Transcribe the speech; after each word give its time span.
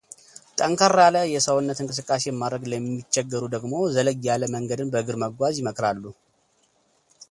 ጠንከር 0.59 0.93
ያለ 1.05 1.17
የሰውነት 1.33 1.81
እንቅስቃሴን 1.83 2.39
ማድረግ 2.39 2.63
ለሚቸገሩ 2.71 3.43
ደግሞ 3.55 3.73
ዘለግ 3.97 4.25
ያለ 4.29 4.45
መንገድን 4.55 4.91
በእግር 4.95 5.17
መጓዝ 5.25 5.55
ይመክራሉ። 5.61 6.03